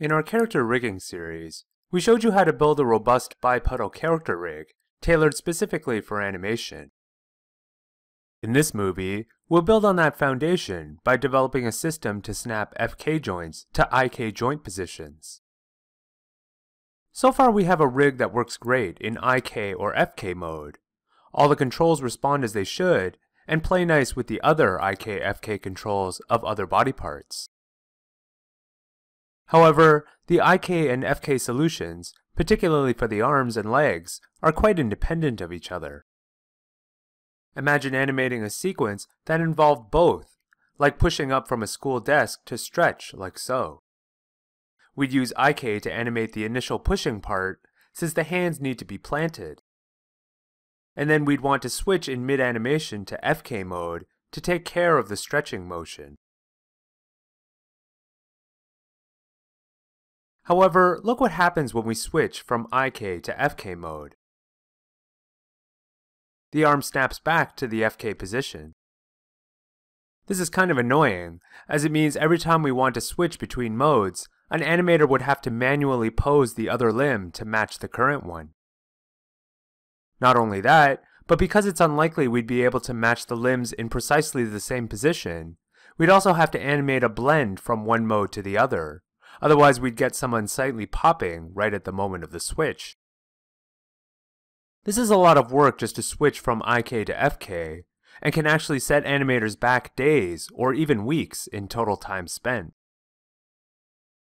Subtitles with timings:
[0.00, 4.38] In our character rigging series, we showed you how to build a robust bipedal character
[4.38, 4.68] rig
[5.00, 6.92] tailored specifically for animation.
[8.40, 13.20] In this movie, we'll build on that foundation by developing a system to snap FK
[13.20, 15.40] joints to IK joint positions.
[17.10, 20.78] So far we have a rig that works great in IK or FK mode.
[21.34, 23.18] All the controls respond as they should,
[23.48, 27.48] and play nice with the other IK FK controls of other body parts.
[29.48, 35.40] However, the IK and FK solutions, particularly for the arms and legs, are quite independent
[35.40, 36.04] of each other.
[37.56, 40.36] Imagine animating a sequence that involved both,
[40.78, 43.82] like pushing up from a school desk to stretch like so.
[44.94, 47.60] We'd use IK to animate the initial pushing part,
[47.92, 49.62] since the hands need to be planted.
[50.94, 55.08] And then we'd want to switch in mid-animation to FK mode to take care of
[55.08, 56.18] the stretching motion.
[60.48, 64.14] However, look what happens when we switch from IK to FK mode.
[66.52, 68.72] The arm snaps back to the FK position.
[70.26, 73.76] This is kind of annoying, as it means every time we want to switch between
[73.76, 78.24] modes, an animator would have to manually pose the other limb to match the current
[78.24, 78.54] one.
[80.18, 83.90] Not only that, but because it's unlikely we'd be able to match the limbs in
[83.90, 85.58] precisely the same position,
[85.98, 89.02] we'd also have to animate a blend from one mode to the other,
[89.40, 92.96] Otherwise, we'd get some unsightly popping right at the moment of the switch.
[94.84, 97.82] This is a lot of work just to switch from IK to FK,
[98.22, 102.72] and can actually set animators back days or even weeks in total time spent.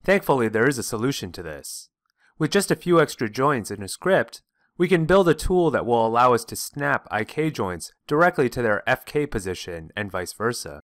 [0.04, 1.90] Thankfully, there is a solution to this.
[2.38, 4.42] With just a few extra joints in a script,
[4.78, 8.62] we can build a tool that will allow us to snap IK joints directly to
[8.62, 10.82] their FK position and vice versa.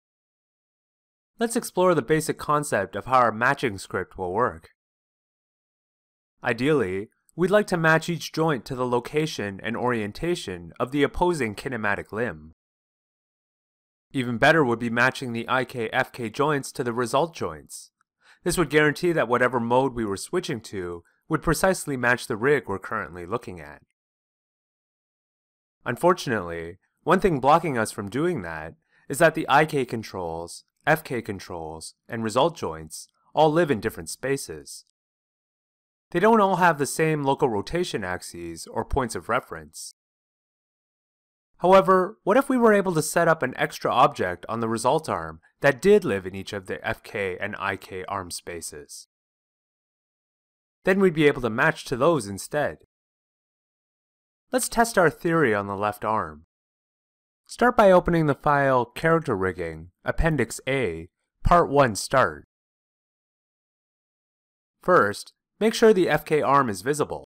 [1.39, 4.69] Let's explore the basic concept of how our matching script will work.
[6.43, 11.55] Ideally, we'd like to match each joint to the location and orientation of the opposing
[11.55, 12.53] kinematic limb.
[14.11, 17.89] Even better would be matching the IK-FK joints to the result joints.
[18.43, 22.67] This would guarantee that whatever mode we were switching to would precisely match the rig
[22.67, 23.81] we're currently looking at.
[25.83, 28.75] Unfortunately, one thing blocking us from doing that
[29.09, 34.85] is that the IK controls FK controls, and result joints all live in different spaces.
[36.11, 39.95] They don't all have the same local rotation axes or points of reference.
[41.57, 45.07] However, what if we were able to set up an extra object on the result
[45.07, 49.07] arm that did live in each of the FK and IK arm spaces?
[50.83, 52.79] Then we'd be able to match to those instead.
[54.51, 56.45] Let's test our theory on the left arm.
[57.45, 61.09] Start by opening the file Character Rigging, Appendix A,
[61.43, 62.47] Part 1 Start.
[64.81, 67.25] First, make sure the FK arm is visible.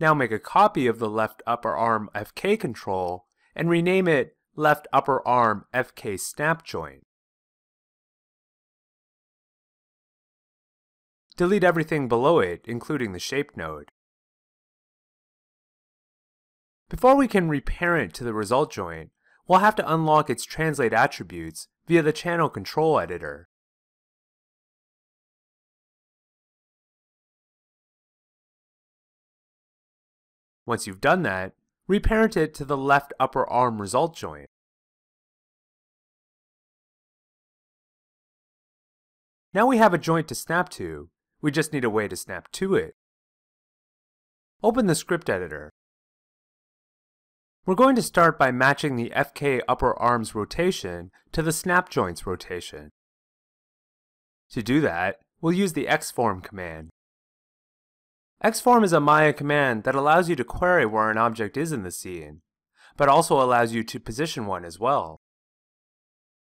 [0.00, 4.88] Now make a copy of the left upper arm FK control and rename it left
[4.92, 7.02] upper arm FK snap joint.
[11.36, 13.90] Delete everything below it, including the shape node.
[16.92, 19.12] Before we can reparent to the result joint,
[19.48, 23.48] we'll have to unlock its translate attributes via the channel control editor.
[30.66, 31.54] Once you've done that,
[31.88, 34.50] reparent it to the left upper arm result joint.
[39.54, 41.08] Now we have a joint to snap to,
[41.40, 42.96] we just need a way to snap to it.
[44.62, 45.72] Open the script editor.
[47.64, 52.26] We're going to start by matching the FK upper arm's rotation to the snap joint's
[52.26, 52.90] rotation.
[54.50, 56.90] To do that, we'll use the xform command.
[58.42, 61.84] xform is a Maya command that allows you to query where an object is in
[61.84, 62.42] the scene,
[62.96, 65.20] but also allows you to position one as well.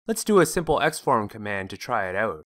[0.08, 2.46] Let's do a simple xform command to try it out.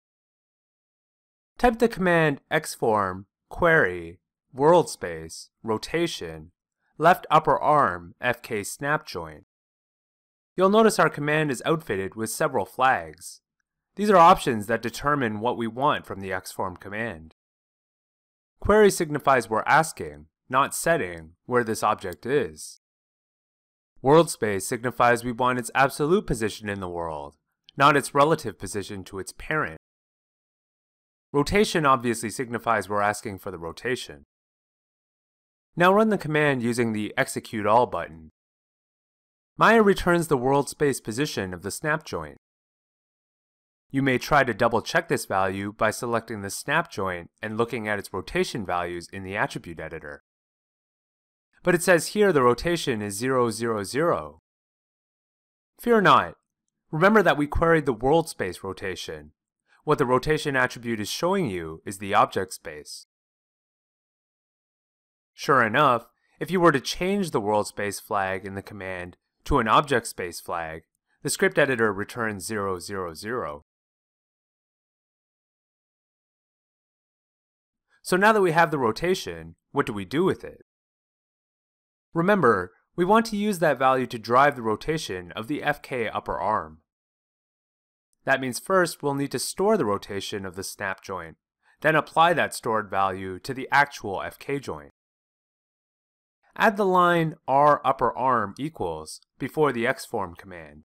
[1.57, 4.19] Type the command xform query
[4.53, 6.53] world space rotation
[6.99, 9.45] left upper arm FK snap joint.
[10.57, 13.41] You'll notice our command is outfitted with several flags.
[13.97, 17.35] These are options that determine what we want from the xform command.
[18.61, 22.81] Query signifies we're asking, not setting, where this object is.
[24.01, 27.37] World space signifies we want its absolute position in the world,
[27.77, 29.79] not its relative position to its parent.
[31.33, 34.27] Rotation obviously signifies we're asking for the rotation.
[35.75, 38.31] Now run the command using the Execute All button.
[39.57, 42.39] Maya returns the world space position of the snap joint.
[43.91, 47.89] You may try to double check this value by selecting the snap joint and looking
[47.89, 50.23] at its rotation values in the attribute editor.
[51.63, 54.41] But it says here the rotation is 0, 0, 0.
[55.81, 56.35] Fear not.
[56.91, 59.33] Remember that we queried the world space rotation.
[59.85, 63.07] What the rotation attribute is showing you is the object space.
[65.43, 66.07] Sure enough,
[66.39, 70.07] if you were to change the world space flag in the command to an object
[70.07, 70.83] space flag,
[71.25, 72.79] the script editor returns 000.
[78.03, 80.65] So now that we have the rotation, what do we do with it?
[82.15, 86.39] Remember, we want to use that value to drive the rotation of the FK upper
[86.39, 86.83] arm.
[88.25, 91.37] That means first we'll need to store the rotation of the snap joint,
[91.81, 94.93] then apply that stored value to the actual FK joint.
[96.57, 100.85] Add the line r upper arm equals before the xform command.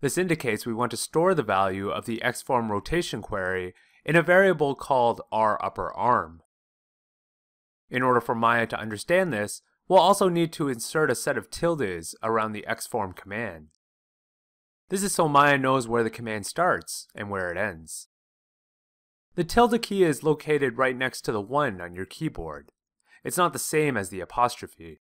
[0.00, 3.74] This indicates we want to store the value of the xform rotation query
[4.04, 6.42] in a variable called r upper arm.
[7.90, 11.50] In order for Maya to understand this, we'll also need to insert a set of
[11.50, 13.68] tildes around the xform command.
[14.88, 18.08] This is so Maya knows where the command starts and where it ends.
[19.34, 22.72] The tilde key is located right next to the 1 on your keyboard.
[23.24, 25.00] It's not the same as the apostrophe.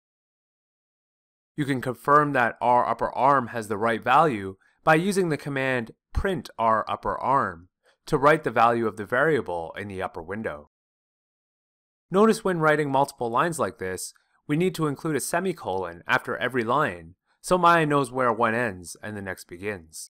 [1.56, 5.92] You can confirm that r upper arm has the right value by using the command
[6.14, 7.70] print r upper arm
[8.06, 10.70] to write the value of the variable in the upper window.
[12.12, 14.14] Notice when writing multiple lines like this,
[14.48, 18.98] we need to include a semicolon after every line, so Maya knows where one ends
[19.04, 20.10] and the next begins.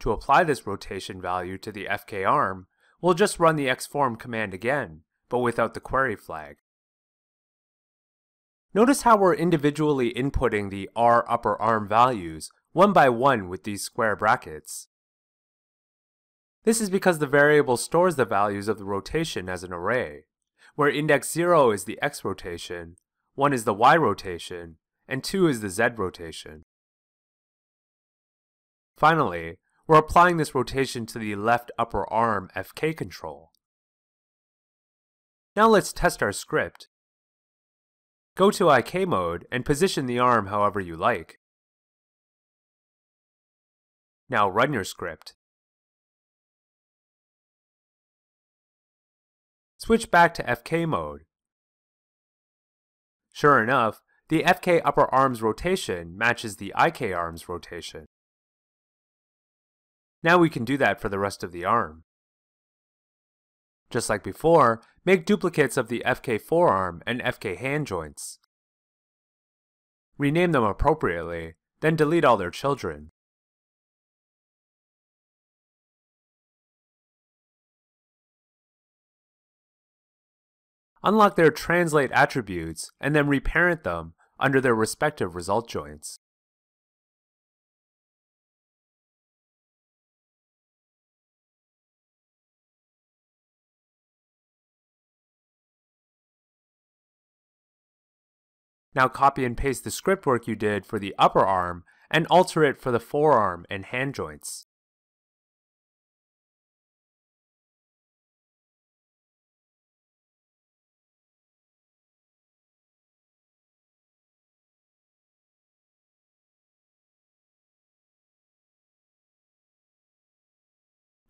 [0.00, 2.66] To apply this rotation value to the FK arm,
[3.00, 6.56] we'll just run the xform command again, but without the query flag.
[8.74, 13.82] Notice how we're individually inputting the R upper arm values one by one with these
[13.82, 14.88] square brackets.
[16.64, 20.24] This is because the variable stores the values of the rotation as an array,
[20.74, 22.96] where index 0 is the x rotation,
[23.34, 24.76] 1 is the y rotation,
[25.08, 26.64] and 2 is the z rotation.
[28.96, 33.50] Finally, we're applying this rotation to the left upper arm FK control.
[35.58, 36.86] Now let's test our script.
[38.36, 41.40] Go to IK mode and position the arm however you like.
[44.30, 45.34] Now run your script.
[49.78, 51.22] Switch back to FK mode.
[53.32, 58.06] Sure enough, the FK upper arm's rotation matches the IK arm's rotation.
[60.22, 62.04] Now we can do that for the rest of the arm.
[63.90, 68.38] Just like before, make duplicates of the FK forearm and FK hand joints.
[70.18, 73.12] Rename them appropriately, then delete all their children.
[81.02, 86.20] unlock their translate attributes, and then reparent them under their respective result joints.
[98.98, 102.64] Now copy and paste the script work you did for the upper arm and alter
[102.64, 104.66] it for the forearm and hand joints.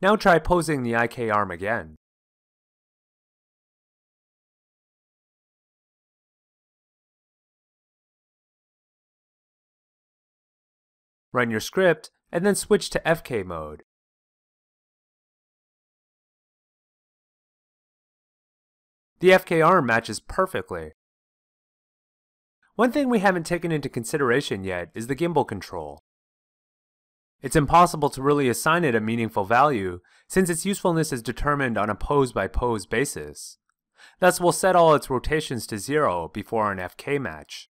[0.01, 1.98] Now try posing the IK arm again.
[11.33, 13.83] Run your script, and then switch to FK mode.
[19.21, 20.93] The FK arm matches perfectly.
[22.77, 26.05] One thing we haven't taken into consideration yet is the gimbal control.
[27.43, 31.91] It's impossible to really assign it a meaningful value, since its usefulness is determined on
[31.91, 33.59] a pose-by-pose -pose basis.
[34.21, 37.69] Thus, we'll set all its rotations to zero before an FK match.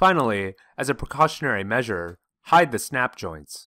[0.00, 3.68] Finally, as a precautionary measure, hide the snap joints.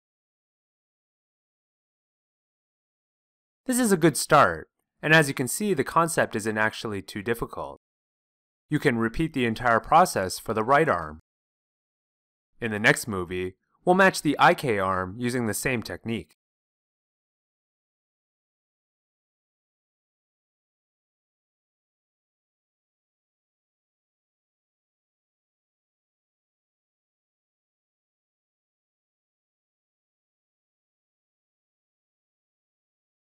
[3.68, 4.70] This is a good start,
[5.04, 7.80] and as you can see, the concept isn't actually too difficult.
[8.70, 11.20] You can repeat the entire process for the right arm.
[12.60, 13.54] In the next movie,
[13.86, 16.38] we'll match the IK arm using the same technique.